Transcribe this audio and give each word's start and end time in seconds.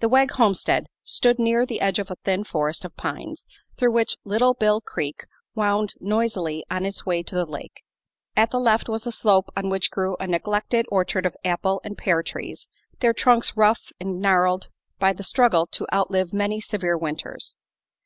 The 0.00 0.10
Wegg 0.10 0.32
homestead 0.32 0.84
stood 1.02 1.38
near 1.38 1.64
the 1.64 1.80
edge 1.80 1.98
of 1.98 2.10
a 2.10 2.16
thin 2.16 2.44
forest 2.44 2.84
of 2.84 2.94
pines 2.94 3.46
through 3.78 3.92
which 3.92 4.18
Little 4.22 4.52
Bill 4.52 4.82
Creek 4.82 5.24
wound 5.54 5.94
noisily 5.98 6.62
on 6.70 6.84
its 6.84 7.06
way 7.06 7.22
to 7.22 7.34
the 7.34 7.46
lake. 7.46 7.82
At 8.36 8.50
the 8.50 8.60
left 8.60 8.86
was 8.90 9.06
a 9.06 9.12
slope 9.12 9.48
on 9.56 9.70
which 9.70 9.90
grew 9.90 10.14
a 10.20 10.26
neglected 10.26 10.84
orchard 10.90 11.24
of 11.24 11.38
apple 11.42 11.80
and 11.84 11.96
pear 11.96 12.22
trees, 12.22 12.68
their 13.00 13.14
trunks 13.14 13.56
rough 13.56 13.92
and 13.98 14.20
gnarled 14.20 14.68
by 14.98 15.14
the 15.14 15.22
struggle 15.24 15.66
to 15.68 15.86
outlive 15.90 16.34
many 16.34 16.60
severe 16.60 16.98
winters. 16.98 17.56